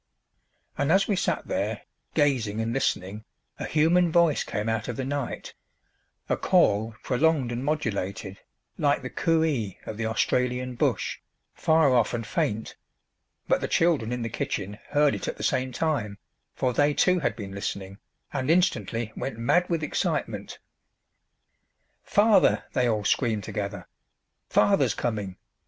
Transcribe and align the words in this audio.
And 0.79 0.91
as 0.91 1.07
we 1.07 1.15
sat 1.15 1.47
there, 1.47 1.83
gazing 2.15 2.59
and 2.59 2.73
listening, 2.73 3.23
a 3.59 3.65
human 3.65 4.11
voice 4.11 4.43
came 4.43 4.67
out 4.67 4.87
of 4.87 4.95
the 4.95 5.05
night 5.05 5.53
a 6.27 6.35
call 6.35 6.95
prolonged 7.03 7.51
and 7.51 7.63
modulated 7.63 8.39
like 8.79 9.03
the 9.03 9.11
coo 9.11 9.43
ee 9.43 9.77
of 9.85 9.97
the 9.97 10.07
Australian 10.07 10.73
bush, 10.73 11.19
far 11.53 11.93
off 11.93 12.15
and 12.15 12.25
faint; 12.25 12.75
but 13.47 13.61
the 13.61 13.67
children 13.67 14.11
in 14.11 14.23
the 14.23 14.29
kitchen 14.29 14.79
heard 14.89 15.13
it 15.13 15.27
at 15.27 15.37
the 15.37 15.43
same 15.43 15.71
time, 15.71 16.17
for 16.55 16.73
they 16.73 16.95
too 16.95 17.19
had 17.19 17.35
been 17.35 17.51
listening, 17.53 17.99
and 18.33 18.49
instantly 18.49 19.13
went 19.15 19.37
mad 19.37 19.69
with 19.69 19.83
excitement. 19.83 20.57
"Father!" 22.03 22.63
they 22.73 22.89
all 22.89 23.05
screamed 23.05 23.43
together. 23.43 23.87
"Father's 24.49 24.95
coming!" 24.95 25.35